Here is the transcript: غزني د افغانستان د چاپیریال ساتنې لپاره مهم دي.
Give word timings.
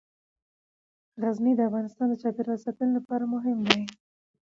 غزني 1.21 1.53
د 1.55 1.61
افغانستان 1.69 2.05
د 2.09 2.13
چاپیریال 2.21 2.59
ساتنې 2.65 2.91
لپاره 2.97 3.25
مهم 3.33 3.57
دي. 3.69 3.81